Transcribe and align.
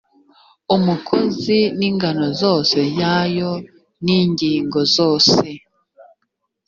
umukozi 0.75 1.59
n 1.77 1.81
ingano 1.89 2.25
zose 2.41 2.77
yayo 2.99 3.51
n 4.05 4.07
ingingo 4.19 4.79
zose 4.95 5.45